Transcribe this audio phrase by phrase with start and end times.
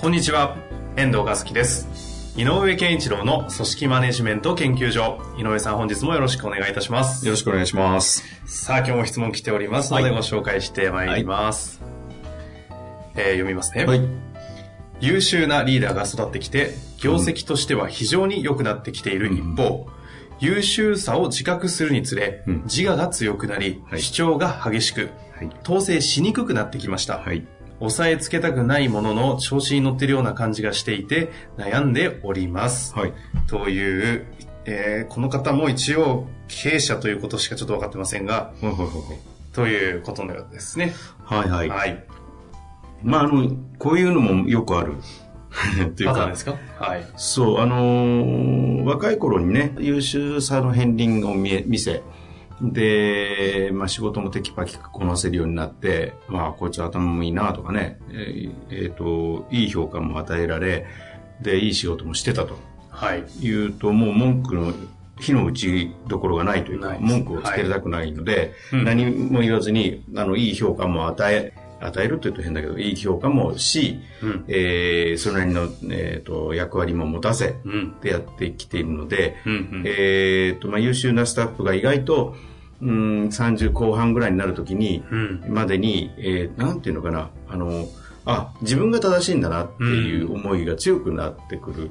[0.00, 0.56] こんにちは、
[0.96, 2.32] 遠藤和樹です。
[2.36, 5.20] 井上健一郎の組織マネジメント研究所。
[5.36, 7.26] 井上さん本日もよろしくお願いいたします。
[7.26, 8.22] よろしくお願いします。
[8.46, 11.82] さあ今日も質問来ておりますのではいご紹介してまいります。
[13.16, 14.00] えー読みますね、はい。
[15.00, 19.88] 優秀なリーダーが育ってきて、業績としては非常に良くなってきている一方、
[20.38, 25.50] 優秀さを自覚するにつれ、うん自我が強くなり、はい主張が激しく、はい。
[25.64, 27.18] 統制しにくくなってきました。
[27.18, 27.48] はい。
[27.80, 32.94] 抑えつけたくないものの調子に乗っているような感じがしていて悩んでおります。
[32.94, 33.12] はい。
[33.46, 34.26] という、
[34.64, 39.16] えーこの方も一応経営者ということしかちょっと分かってませんが、ほいほいほい
[39.52, 40.92] ということのようですね。
[41.24, 41.68] はいはい。
[41.68, 42.04] はい。
[43.02, 44.94] まあ、あの、こういうのもよくある。
[45.82, 46.56] っていうかで、すか？
[46.78, 47.06] はい。
[47.16, 52.02] そう、あのー若い頃にね、優秀さの片鱗を見せ、
[52.60, 60.86] で、まあ仕事もテキパキこなせるようになって、まあこいつ頭もいいなとかね、えーえーと、いい評価も与えられ、
[61.40, 62.58] で、いい仕事もしてたと。
[62.90, 63.24] はい。
[63.40, 64.72] いうと、もう文句の
[65.20, 68.80] 火の打ちどころがないというか、文句をつけたくないので、はい。
[68.80, 68.84] うん。
[68.84, 74.44] 何も言わずに、あの、いい評価も与え、与えるというと変だけど、いい評価もし、うん。
[74.48, 77.90] えーそれなりの、えー、と役割も持たせうん。
[78.00, 79.52] てやってきているので、うん。
[79.52, 79.82] うん。
[79.86, 82.36] えーとまあ、優秀なスタッフが意外と、
[82.80, 85.44] うん、30後半ぐらいになるときに、うん。
[85.48, 87.86] までに、えーなんていうのかな、あの、
[88.24, 91.90] あ、自分が正しいんだなっていう思いが強くなってくるっ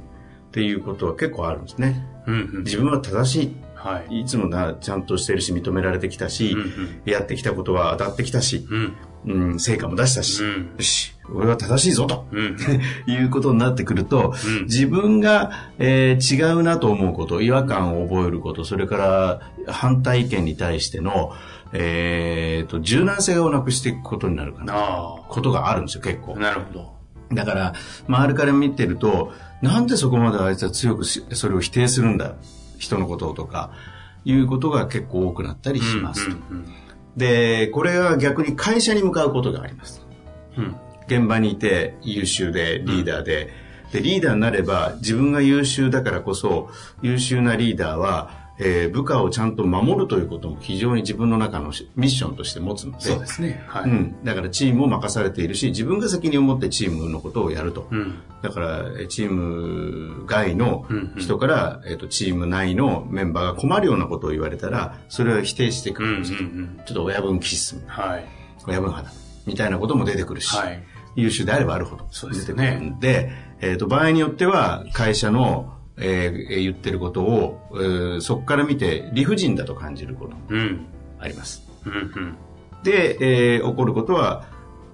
[0.52, 2.06] ていうことは結構あるんですね。
[2.28, 2.34] うん。
[2.34, 2.64] うん。
[2.64, 4.16] 自分は正しはい。
[4.18, 4.20] い。
[4.22, 7.02] いつもな、ちゃんとしてるし、認められてきたし、うん。
[7.06, 8.94] やってきたことは当たってきたし、うん。
[9.28, 12.26] うん、成果も出したし、うんよし、俺は正しいぞと。
[12.32, 12.58] うん。
[13.08, 21.34] いうことになってくると、うん自分が、えー違うなと思うこと、違和感を覚えること、それから反対意見に対しての、
[21.74, 26.26] えーと、柔軟性をなくしていくことになるかな、あことがあるんですよ、結あ。
[26.26, 26.40] 構。
[26.40, 26.98] なるほど。
[27.34, 27.74] だから、
[28.08, 32.36] 周りから見てると、なんでそこまであいつは強くしそれを否定するんだ、
[32.78, 33.72] 人のことをとか、
[34.24, 36.30] いうことが結構多くなったりします。
[36.30, 36.66] うん。
[37.18, 40.06] で、これは逆に会社に向かうことがあります。
[40.56, 40.76] うん。
[41.08, 43.50] 現場にいて優秀でリーダーで、
[43.92, 46.70] で、リーダーになれば自分が優秀だからこそ
[47.02, 53.64] 優秀なリーダーは、えー部下をちゃんと守るということも非常に自分の中のしミッションとして持つので、そうですね。
[53.68, 53.84] はい。
[53.84, 57.88] うん、だからチームを任されているし、自分が責任を持ってチームのことをやると。
[57.92, 58.20] うん。
[58.42, 66.10] だから、えーチーム外のうんうん人から、えっ、と、チーム内のメンバーが困るようなことを言われたら、それは否定してくうん。
[66.10, 66.14] うん。
[66.14, 66.40] るんですよ。
[66.40, 66.80] うん。
[66.86, 68.26] ちょっと親分気質、はい。
[68.66, 69.16] 親分派だ。
[69.46, 70.56] みたいなことも出てくるし。
[70.56, 70.84] はい。
[71.18, 80.36] 優秀であればあるほどそうです出てねくるんで、えっ、と、場合によっては会社の、えー言ってることを、えーそこから見て理不尽だと感じること。
[81.20, 81.68] あります。
[81.86, 81.94] うん。
[81.94, 82.36] うん。
[82.84, 83.18] で、
[83.56, 84.46] えー起こることは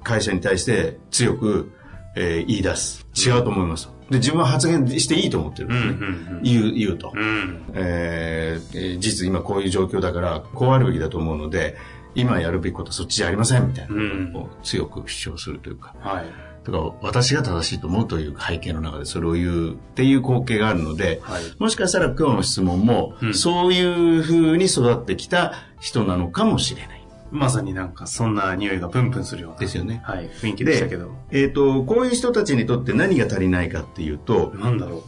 [0.03, 1.72] 会社に対して強く、
[2.16, 3.06] えー言い出す。
[3.16, 3.90] 違うと思います。
[4.09, 5.78] で、自分は発言していいと思ってるんうん。
[5.78, 6.08] ですね。
[6.31, 6.41] うん。
[6.44, 7.12] 言う、言うと。
[7.16, 7.64] うん。
[7.74, 11.75] えーえー実今こういう状況だから、こうあるべきだと思うので、
[12.16, 15.96] 今やるべきことはそっちじゃありません、みたいなうんことを強く主張するというか。
[16.00, 16.25] はい。
[16.66, 27.03] だから私が正しいと思うという背景の中でそれを言うっていう光景があるので、はいもしかしたら今日の質問も、うんそういう風に育ってきた人なのかもしれない。
[27.31, 29.57] まさになんかそんな匂いがプンプンするような。
[29.57, 30.02] ですよね。
[30.06, 30.29] はい。
[30.29, 31.12] 雰囲気でしたけど。
[31.31, 35.03] えっ、と、こういう人たちにとって何が足りないかっていうと、なんだろ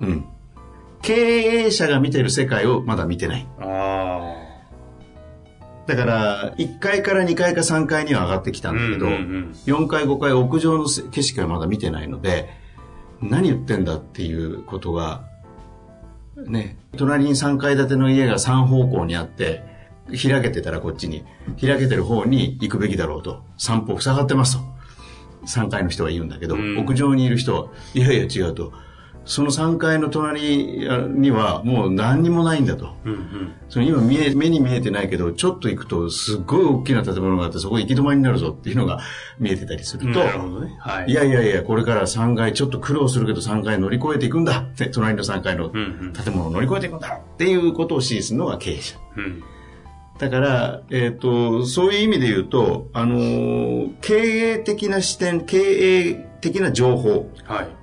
[0.00, 0.24] うん。
[1.02, 3.46] 経営者が見てる世界をまだ見てない。
[3.58, 3.62] う。
[3.62, 4.37] あ
[5.88, 8.72] だから、1階から2階か3階には上がってきたあ。
[8.72, 12.50] んだけど、うんうん4階5階屋上の景色はまだ見てないので
[13.22, 15.24] 何言ってんだっていうことが
[16.36, 19.64] ね隣に3階建ての家が3方向にあって
[20.10, 21.24] 開けてたらこっちに
[21.60, 23.42] 開けてる方に行くべきだろうと。
[23.56, 24.62] 三方塞がってますと。
[25.46, 26.78] 3階の人は言うんだけど、うん。
[26.78, 28.72] 屋上にいる人はいやいや違うと
[29.28, 32.96] その3階の隣にはもう何にもないんだと。
[33.04, 33.54] うんうん。
[33.68, 39.00] その今見え、目に見えてないけど、ちょっと行くとすっごい大きな建物があって、そこ行き止まりになるぞっていうのが
[39.38, 40.74] 見えてたりすると、なるほどね。
[40.80, 41.10] はい。
[41.10, 45.68] いやいやいや、これから3階、ちょっと苦労するけど3階乗り越えていくんだって、隣の3階の。
[45.68, 48.96] 建物を乗り越えていくんだっていうことを指示するのが経営者。
[49.16, 49.42] うん。
[50.18, 57.77] だから、えっ、と、そういう意味で言うと、あのー経営的な視点、経営的な情報、はい。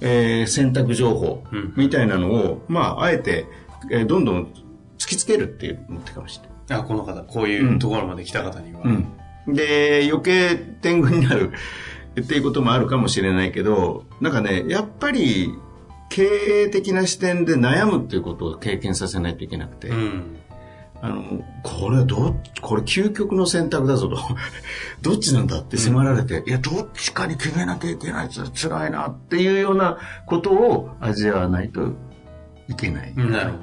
[0.00, 3.46] えー選択情報うんみたいなのを、まあ、あえて、
[3.90, 4.52] えーどんどん
[4.98, 6.80] 突きつけるっていう手かもしれない。
[6.80, 8.82] あ、この方、こういうところまで来た方には。
[8.84, 9.54] うん。
[9.54, 11.52] で、余計天狗になる
[12.20, 15.54] っていうこともあるかもしれないけど、なんかね、やっぱり、
[16.10, 16.22] 経
[16.64, 20.36] 営的な視点で悩むっていうことを経験させないといけなくて、うん。
[21.02, 24.18] あの、これはどっこれ究極の選択だぞと。
[25.00, 31.92] どっちなんだって迫られて、いや、どっちかに決めなきゃいけないと辛いなっていうようなことを味わわないと
[32.68, 33.14] いけない。
[33.16, 33.58] なるほ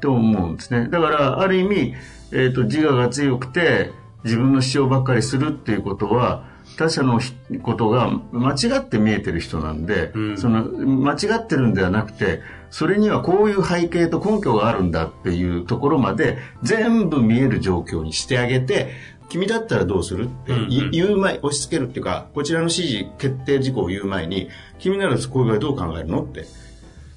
[0.00, 0.88] と思うんですね。
[0.88, 1.94] だから、ある意味、
[2.32, 3.92] えっ、と、自我が強くて、
[4.24, 6.44] 自分の主張ばっかりするっていうことは、
[6.76, 12.40] 他者のひことが間違って見えてる人なんで、うんその、間違ってるんではなくて、
[12.70, 18.90] それにはこういう背景と根拠があるんだっていうところまで、全部見える状況にしてあげて、
[19.28, 24.48] 君だったらどうするって言言う前、押し付けるっていうか、こちらの指示、決定事項を言う前に、
[24.78, 26.44] 君ならこういう場合どう考えるのって、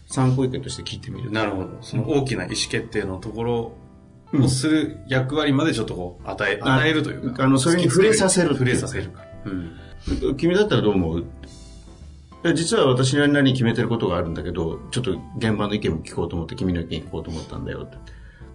[0.07, 1.27] 参考意見として聞いてみる。
[1.27, 1.31] ど。
[1.33, 1.77] なるほど。
[1.81, 3.73] その大きな意思決定のところ
[4.33, 7.43] をする役割までちょっとこう、与え、あ与えるというか。
[7.43, 9.28] あのそれに触れさせる触れさせるか。
[9.45, 10.37] うん。
[10.37, 11.25] 君だったらどう思う？
[12.55, 17.97] 実は私なりなりに決めてることがあるんだけど、ちょっと現場の意見も聞こうと思って、君の意見聞こうと思ったんだよって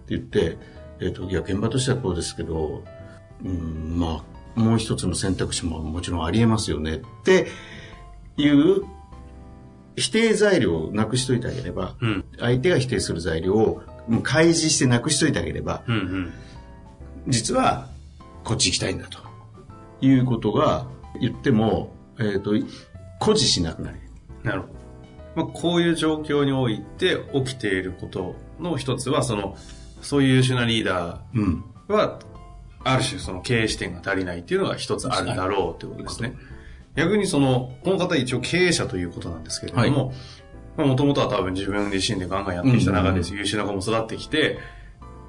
[0.07, 0.57] 言って、
[0.99, 2.83] えっ、と、いや、現場としてはこうですけど、
[3.43, 4.23] うん、ま
[4.55, 7.47] あ、もう一つの選択肢ももちろんありえますよねって
[8.37, 8.83] いう
[9.97, 12.25] 否定材料をなくしといてあげれば、うん。
[12.39, 13.83] 相手が否定する材料を
[14.23, 16.33] 開示してなくしといてあげれば、うんうん。
[17.27, 17.87] 実は
[18.43, 19.19] こっち行きたいんだと
[20.01, 20.87] いうことが
[21.19, 22.51] 言っても、えっ、と、
[23.19, 23.99] 誇示しなくなる。
[24.43, 24.73] なるほど。
[25.35, 29.57] まあ、こういう状況において起きていることの一つは、その、
[30.01, 31.63] そういう優秀なリーダうん。
[31.87, 32.19] ーは、
[32.83, 36.35] ある種その経営視点が足りないっていうのが一つあるだろうということですね。
[36.95, 40.13] 逆にその、この方一応経営者ということなんですけれども、
[40.77, 43.33] もともとは多分自分自身でガンガンやってきた中です。
[43.33, 44.59] 優秀な子も育ってきて、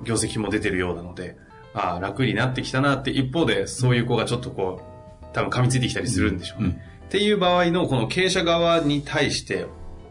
[0.04, 1.36] 業績も出てるようなので、
[1.76, 4.80] ああ、楽になってきたなって一方で、そういう子がちょっとこ
[5.22, 6.68] う、多分噛みついてきたりするんでしょうね。
[6.68, 9.66] うんっていう場合のこの経営者側に対して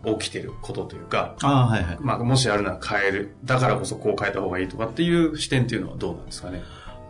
[0.06, 1.98] 起きてることというか、ああ、はいはい。
[2.00, 3.36] まあ、もしあるなら変える。
[3.44, 6.64] だからこそこう変えた方がいいとかっていう視点っていうのはどうなんですかね？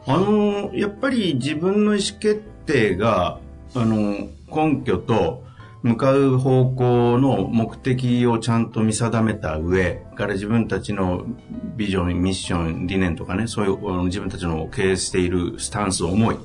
[0.08, 3.38] あのーやっぱり自分の意思決定が、
[3.76, 5.44] あのー根拠と
[5.86, 11.26] 向かう方向の目的をちゃんと見定めた上から自分たちの
[11.78, 16.40] ビジョン、ミッション、理念とかね、そういう自分たちの経営しているスタンス、思いっ。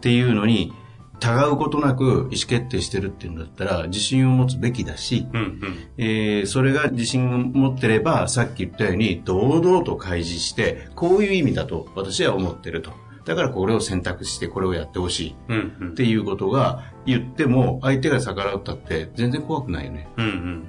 [0.00, 0.72] ていうのに、
[1.20, 5.58] たがうことなく意思決定してるっていうんだったら、自信を持つべきだし、うんうん。
[5.96, 12.90] えーそれが自信を持ってれば、さっき言ったように、堂々と開示して、こういう意味だと私は思ってると。
[13.24, 15.94] だからこれを選択して、これをやってほしいうんうんっ。
[15.94, 20.08] ていうことが言っても、相手が逆らったって全然怖くないよね。
[20.16, 20.64] うんうん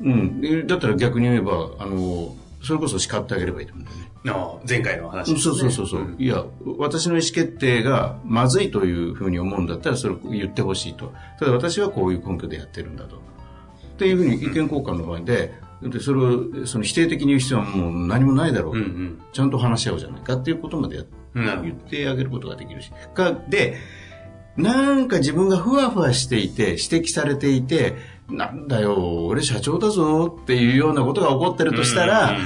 [0.00, 0.40] うん。
[0.40, 4.10] でだったら逆に言えば、あの、それこそ叱ってあげればいいと思うんだよね。
[4.24, 4.30] うん。
[4.30, 5.40] ああ、前回の話ね。
[5.40, 6.44] そうそうそうそう、んいや、
[6.78, 11.12] 私の意思決定がまずいというふうに思うんだったら、それを言ってほしいと。
[11.38, 13.16] ただ私はこういう根拠でやってるんだと。
[13.16, 13.20] っ
[13.98, 15.52] ていうふうに意見交換の場合で、
[15.82, 19.22] でそれをその否定的に言う必要はもう何もないだろう、うんうん。
[19.32, 22.90] ちゃんと話し合おうじゃないかっていうことまでやなるほど言ってあげることができるし。
[23.14, 23.76] かで、
[24.56, 27.96] なんか自分がふわふわしていて、指摘されていて、
[28.28, 32.36] なんだよ、俺社長だぞっていうようなことが起こってるとしたら、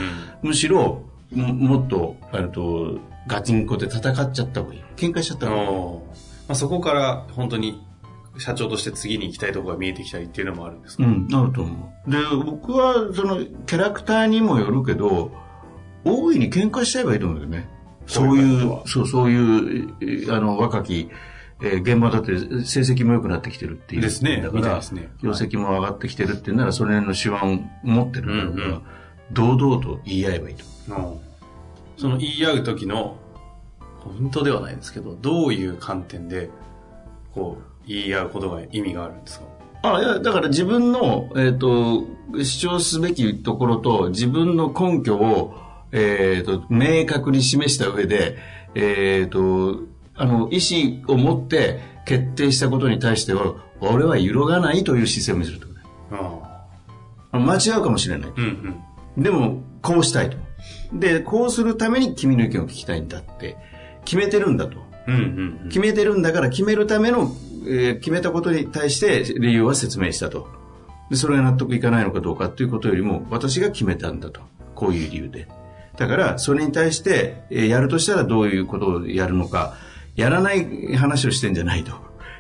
[0.43, 4.83] むしろももっとあるとガチンコで戦っちゃった方がいい。
[4.97, 5.69] 喧嘩しちゃった方がいい。
[5.69, 6.03] ま
[6.49, 7.81] あ、そこから本当に
[8.39, 12.11] 社長として次に行きたいところが見えてきたりっていうのもあるんですか、うんなると思う。
[12.11, 15.31] で僕はそのキャラクターにもよるけど
[16.05, 17.69] 大いに喧嘩しちゃえばいいと思うんだよね
[18.07, 21.09] そういこうそうそういうえーあの若き
[21.63, 24.03] えー現場だって成績も良くなってきてるっていう。
[24.03, 24.41] ですね。
[24.43, 25.11] だからみたいですね。
[25.23, 28.81] 業績も上がってきてるっていうならそれの手腕を持ってるんだから、
[29.33, 30.65] 堂々と言い合えばいいと。
[30.89, 31.21] うん
[31.99, 33.17] その言い合う時の
[34.01, 36.51] 本当ではないですけどどういう観点で
[37.33, 39.47] こう言い合うことが意味があるんですか？
[39.85, 42.05] あいやだから自分の、えー、と
[42.43, 45.55] 主張すべきところと自分の根拠を、
[45.93, 48.37] えー、と明確に示した上で、
[48.75, 49.83] えー、と
[50.15, 55.73] あの意思を持って決定したことに対しては俺は揺るがないという姿勢を見せるってこ
[56.11, 56.67] とあ
[57.33, 58.81] あの間違うかもしれないあうん
[59.17, 59.23] うん。
[59.23, 60.37] でもこうしたいと。
[60.93, 63.57] でこうするために君の意見を聞きたいんだって
[64.05, 64.79] 決めてるんだと。
[65.07, 65.69] うんうんうん。
[65.69, 67.31] 決めてるんだから決めるための、
[67.67, 70.49] えー決めたことに対して理由は説明したと。
[71.11, 74.41] で、それが納得いかないのかどうかっていうことよりも、私が決めたんだと。
[74.75, 75.47] こういう理由で。
[76.03, 79.75] だだから、それに対して、えーやるとしたらどういうことをやるのか、
[80.17, 81.93] やらない話をしてんじゃないと。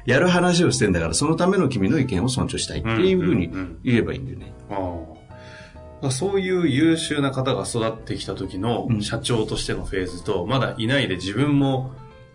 [0.05, 4.53] やる話をしてんだから、そのための君の意見を尊重したいっていうふうにうんうんうん言えばいいんだよね。
[4.71, 11.93] ああそういう優秀な方が育ってきた時のうん社長としてのフェーズと、まだいないで自分も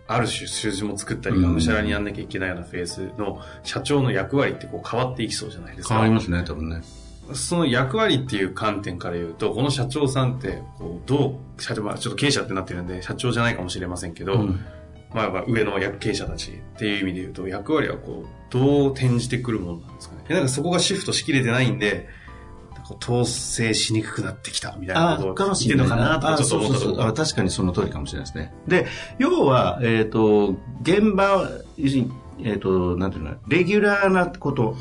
[0.07, 6.01] ある種数字も作ったり、うんがむしゃらにやんなきゃいけないようなフェーズの社長の役割ってこう変わっていきそうじゃないですか。
[6.10, 6.81] ますね、多分ね。
[7.34, 14.65] その役割っていう観点から言うと、この社長さんって、こう、どう、社長、まあちょっと経営者ってなってるんで、社長じゃないかもしれませんけど、うん
[15.13, 20.24] まあやっぱ上の役経営者たちっていう意味で言うと、役割はこう、どう転じてくるものなんですかね。
[20.29, 22.07] なんかそこがシフトしきれてないんで、
[23.01, 25.84] 統制しにくくなってきたみたいなことをかもし言って。
[25.84, 28.53] るのかなとかちょっと思ったと確かにその通りかもしれないですね。
[28.67, 28.88] で、
[29.19, 32.12] 要は、えっ、と、現場、要するに、
[32.43, 34.77] えっ、と、なんていうのレギュラーなこと、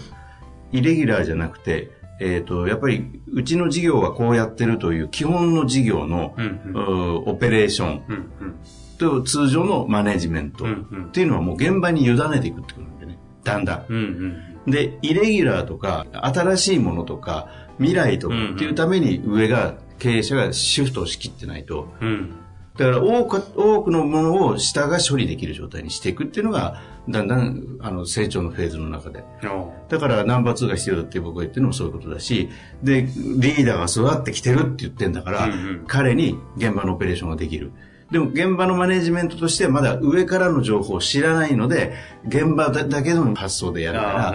[0.73, 7.25] イレギュラーじゃなくて、えっ、と、やっぱり、うちの事業はこうやってるという基本の事業の、うんうん。
[7.25, 8.05] うオペレーション。
[8.09, 8.55] うんうん。
[8.99, 10.65] と通常のマネジメント。
[10.65, 13.19] っていうのはもう現場に委ねていくってことなんでね。
[13.45, 13.85] だんだん。
[13.89, 22.35] うんうんで、イレギュラーとか、新しいものとか、未来とかっていうために上が、経営者がシフトをしきってないと、うん
[22.77, 29.25] だから多く、多くのものを下が処理できる状態にしていくっていうのが、だんだん、あの、成長のフェーズの中で。
[29.43, 32.49] うんだからナンバー2が必要だって僕が言ってるのもそういうことだし、
[32.83, 37.71] で、リーダーが育ってきてるって言ってんだから、うんうん彼に現場のオペレーションができる。
[38.11, 41.95] でも現場のマネジメントとしてはまだ上からの情報を知らないので、
[42.27, 44.35] 現場だだけの発想でやるから、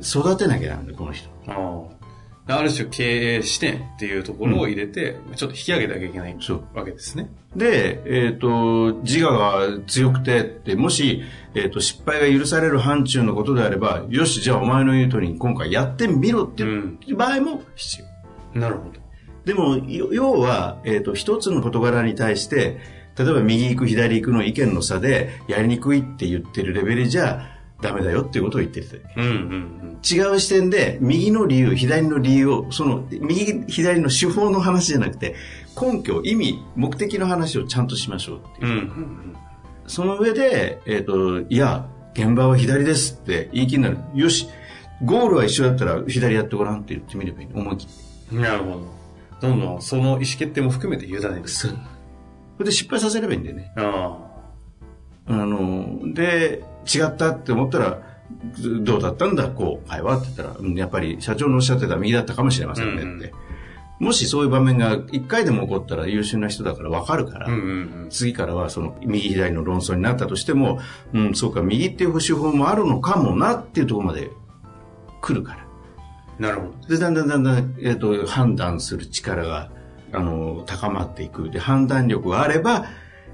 [0.00, 1.28] 育てなきゃなんだよ、この人。
[2.50, 6.36] ある種経営視点っていうところを入れて、ちょっと引き上げなきゃいけない
[6.74, 7.30] わけですね。
[7.56, 11.22] で、えっ、と、自我が強くてって、もし、
[11.54, 18.02] えっ、と、失敗が許される範疇のことであれば、よし、じゃあお前の言う通りに今回やってみろっていう場合も必
[18.54, 18.60] 要。
[18.60, 19.00] なるほど。
[19.44, 22.78] でも、よ要は、えっ、と、一つの事柄に対して、
[23.18, 29.04] 例えば右行く左行くの意見の差で、やりにくいって言ってるレベルじゃダメだよっていうことを言ってる。
[29.16, 35.34] うんうん違う視点で、右の理由、左の理由を、その、右、左の手法の話じゃなくて、
[35.78, 38.72] 根拠、意味、目的の話をちゃんとしましょうっていううん。
[38.72, 39.36] うんうん
[39.86, 43.98] その上で、えっ、と、いや、現場は左ですって言い切りになる。
[44.14, 44.46] よし、
[45.04, 47.48] ゴールは一緒だったら左やってごらんって言ってみればいい。
[47.52, 47.88] 思い切っ
[48.30, 48.36] て。
[48.36, 48.42] うん。
[48.42, 49.00] なるほど。
[49.40, 51.48] どんどんその意思決定も含めて委ねる。
[51.48, 51.66] そ
[52.60, 53.72] れで失敗させればいいんだよね。
[53.76, 54.18] あ
[55.26, 58.02] あの、で、違ったって思ったら、
[58.82, 63.04] どうだったんだ、こう、会話って言ったら、うんやっぱり社長のおっしゃってた右だったかもしれませんねって。
[63.04, 63.30] うんうん
[64.00, 67.50] もしそういう場面が一回でも起こったら優秀な人だから分かるから、あ。
[67.50, 67.60] うんう
[68.06, 70.80] ん次からはその右左の論争になったとしても、
[71.12, 74.30] うん、そうか、右っていう手法もあるのかもなっていうところまで
[75.20, 75.66] 来るから。
[76.38, 76.44] うん。
[76.44, 76.88] なるほど。
[76.88, 79.70] で、だんだんだんだん、えっ、と、判断する力が、
[80.12, 81.50] あの、高まっていく。
[81.50, 82.86] で、判断力があれば、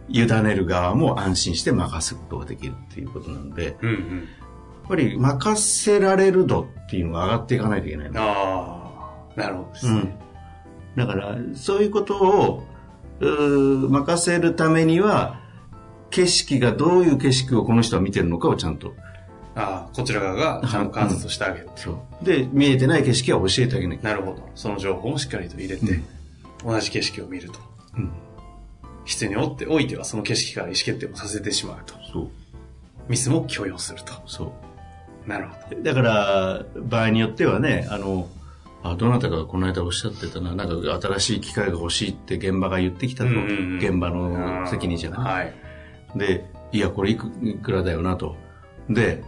[0.09, 4.29] 委ねる側も安心して任すことができるっていうことなので、やっうんうん。
[4.89, 8.21] ぱり任せられる度っていうのが上がっていかないといけないの。
[8.21, 9.41] ああ。
[9.41, 10.17] なるほどですね。
[10.97, 11.07] うん。
[11.07, 12.67] だから、そういうことを、
[13.21, 15.41] 任せるためには、
[16.11, 18.95] 景色がどういう景色をこの人は見てるのかをちゃんと。
[19.55, 21.71] ああ、こちら側がちゃんと観察してあげる。
[21.77, 21.91] そ
[22.23, 22.25] う。
[22.25, 24.03] で、見えてない景色は教えてあげなきゃ。
[24.11, 24.49] なるほど。
[24.55, 26.01] その情報もしっかりと入れて、
[26.65, 27.59] 同じ景色を見ると。
[27.97, 28.13] うん
[29.07, 31.95] 必要におっておいてはその景色から意思決定もさせてしまうと。
[32.13, 32.31] そう。
[33.09, 34.13] ミスも許容すると。
[34.27, 34.53] そ
[35.27, 35.29] う。
[35.29, 35.83] なるほど。
[35.83, 38.29] だから、場合によってはね、あの、
[38.83, 45.55] あどなたかがこの間おっしゃってたな、なんか新しい機械が欲しいって現場が言ってきたと、うん現場の責任者がね、はい。
[46.17, 48.37] で、いや、これいくいくらだよなと。
[48.89, 49.23] で、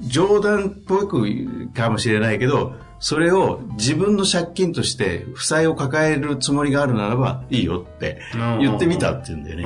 [0.00, 8.20] 冗談っぽくかもしれないけど、それを自分の借金として負債を抱えるつもりがあるならばいいよって
[8.58, 9.64] 言ってみたって言うんだよね。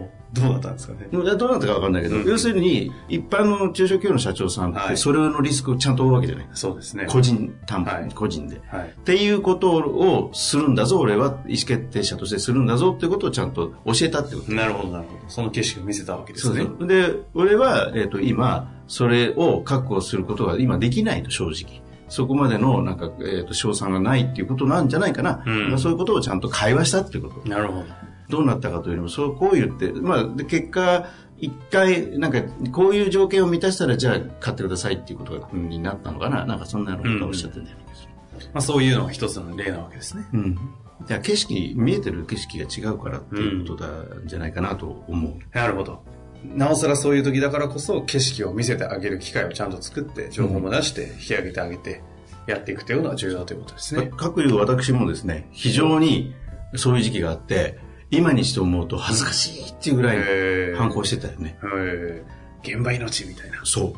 [0.00, 1.08] うんどうだったんですかね？
[1.10, 6.48] どうなったか分かんないけど、うん要するに一般の中小企業の社長さんっはいてそれのリスクをちゃんと負うわけじゃない。
[6.52, 7.06] そうですね。
[7.08, 8.60] 個人担保、はい個人で。
[8.66, 8.88] はい。
[8.88, 14.52] っていうことをするんだぞ、俺は意思決定者としてするんだぞっていうことをちゃんと教えたってこと。
[14.52, 15.20] なるほど、なるほど。
[15.28, 16.64] その景色を見せたわけですね。
[16.64, 21.85] そうで、俺は、えっ、と、今、それを確保することが今できないと、正直。
[22.08, 25.42] そこまでの、なんか、えっ、と、賞賛がないっていうことなんじゃないかな。
[25.46, 27.48] うんそういうことをちゃんと会話したっていうこと。
[27.48, 27.84] なるほど。
[28.28, 31.06] どうなったかというのも、そう、こう言って、まあ、で結果、
[31.38, 36.46] 一回、なんか、こういう条件を満たしたら、じゃあ、買ってくださいっていうことがになったのかな。
[36.46, 38.06] なんか、そんなのがおっしゃってたような気。
[38.52, 40.26] まあそういうのが一つの例なわけですね。
[40.32, 40.58] うん。
[41.22, 45.34] 景色、見えてる景色が違うからっていうことなんじゃないかなと思う。
[45.52, 46.02] なるほど。
[46.54, 52.02] なおさらそういう時だからこそ景色を見せてあげる機会をちゃんと作って、情報も出して、引き上げてあげて、
[52.46, 54.10] やっていくというのは重要だということですね。
[54.16, 56.34] 各有私もですね、非常に、
[56.76, 57.78] そういう時期があって、
[58.10, 61.58] 今にして思うと恥ずかしいっていうぐらい反抗してたよね。
[62.62, 63.60] 現場命みたいな。
[63.64, 63.94] そ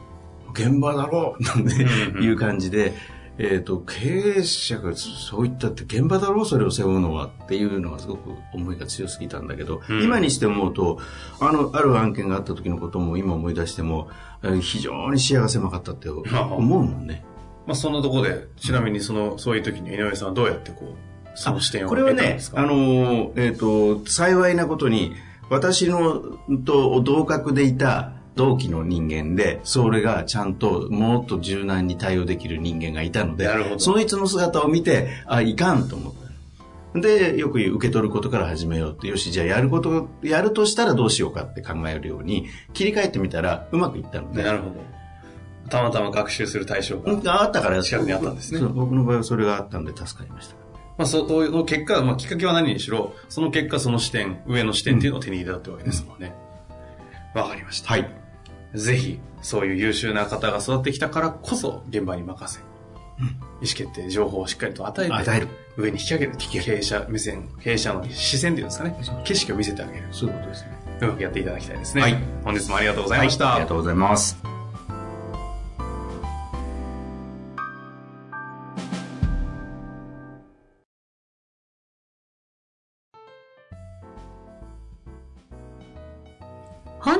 [0.48, 0.52] う。
[0.52, 2.94] 現場だろうなんていう感じで、
[3.38, 10.02] えっ、と、経営者がそう言ったって現場だろうそれを背負うのはっていうのがすごく思いが強すぎたんだけど、うん。
[10.02, 10.98] 今にして思うと、
[11.40, 14.10] あの、ある案件があった時のことも今思い出しても、
[14.42, 17.24] えー非常に視野が狭かったって思うもんね。
[17.66, 25.14] まあ、そんなところで、ちなみにその、そういう時に井上さんはどうやってこう、その視点をこれはねあのー、えっ、と、幸いなことに、
[25.50, 26.20] 私の
[26.64, 36.14] と同格でいた同期の人間で、それがちゃんともっと柔軟に対応できる人間がいたのでそいつの姿を見て、あ、いかんと思っ
[36.94, 37.00] た。
[37.00, 44.76] で、よく受け取ることから始めようって、よし、じゃあやること、やるとしたらどうしようかって考えるように、切り替えてみたらうまくいったので、なるほど。
[45.68, 47.12] たまたま学習する対象が。
[47.12, 50.54] うんあったから、近くにあったんですね僕の場合はそれがあったんで助かりました。
[50.96, 56.32] まあ、そその結果、まあ、きっかけは何にしろ、その結果、その視点、上の視点っていうのを手に入れたってわけですもんね。
[57.34, 57.92] わ、かりました。
[57.92, 58.27] はい。
[58.74, 62.62] ぜひ、そういう優秀な方が育ってきたからこそ、現場に任せ、意
[63.22, 65.48] 思決定、情報をしっかりと与えて、与える。
[65.76, 66.32] 上に引き上げる。
[66.36, 68.96] 経営者目線、経営者の視線っていうんですかね。
[69.24, 70.08] 景色を見せてあげる。
[70.10, 70.78] そういうことですね。
[71.00, 72.02] うまくやっていただきたいですね。
[72.02, 73.54] はい本日もありがとうございました。
[73.54, 74.57] ありがとうございます。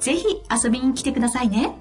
[0.00, 1.74] ぜひ遊びに来てくださいね。